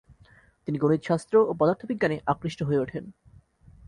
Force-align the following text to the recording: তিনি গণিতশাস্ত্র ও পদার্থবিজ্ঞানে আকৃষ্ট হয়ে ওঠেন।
তিনি 0.67 0.77
গণিতশাস্ত্র 0.77 1.35
ও 1.41 1.51
পদার্থবিজ্ঞানে 1.59 2.17
আকৃষ্ট 2.25 2.59
হয়ে 2.63 2.79
ওঠেন। 2.79 3.03